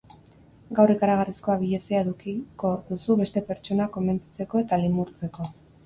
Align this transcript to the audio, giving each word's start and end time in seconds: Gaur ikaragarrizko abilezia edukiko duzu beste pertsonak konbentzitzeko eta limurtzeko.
Gaur 0.79 0.93
ikaragarrizko 0.93 1.53
abilezia 1.57 2.01
edukiko 2.07 2.73
duzu 2.91 3.21
beste 3.23 3.47
pertsonak 3.53 3.97
konbentzitzeko 4.01 4.67
eta 4.67 4.85
limurtzeko. 4.87 5.53